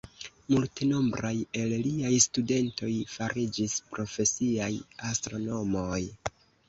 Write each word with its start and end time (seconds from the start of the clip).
Multenombraj 0.53 1.33
el 1.63 1.75
liaj 1.87 2.13
studentoj 2.25 2.91
fariĝis 3.17 3.75
profesiaj 3.93 4.71
astronomoj. 5.11 6.01